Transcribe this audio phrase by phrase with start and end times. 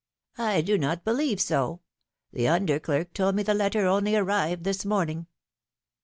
[0.63, 1.79] do not believe so.
[2.33, 5.27] The under clerk told me the letter only arrived this morning.